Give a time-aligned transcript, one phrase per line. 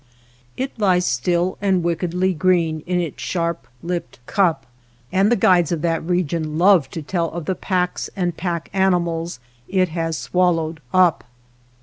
[0.57, 4.65] It lies still and wickedly green in its sharp 207 WATER BORDERS lipped cup,
[5.11, 9.39] and the guides of that region love to tell of the packs and pack animals
[9.67, 11.23] it has swallowed up.